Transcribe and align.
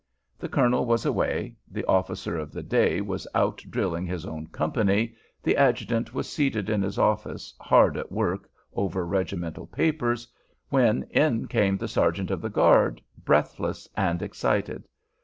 The 0.39 0.49
colonel 0.49 0.87
was 0.87 1.05
away, 1.05 1.57
the 1.69 1.85
officer 1.85 2.35
of 2.35 2.51
the 2.51 2.63
day 2.63 3.01
was 3.01 3.27
out 3.35 3.57
drilling 3.69 4.07
his 4.07 4.25
own 4.25 4.47
company, 4.47 5.13
the 5.43 5.55
adjutant 5.55 6.11
was 6.11 6.27
seated 6.27 6.71
in 6.71 6.81
his 6.81 6.97
office 6.97 7.53
hard 7.61 7.95
at 7.97 8.11
work 8.11 8.49
over 8.73 9.05
regimental 9.05 9.67
papers, 9.67 10.27
when 10.69 11.03
in 11.11 11.47
came 11.47 11.77
the 11.77 11.87
sergeant 11.87 12.31
of 12.31 12.41
the 12.41 12.49
guard, 12.49 12.99
breathless 13.23 13.87
and 13.95 14.23
excited. 14.23 14.87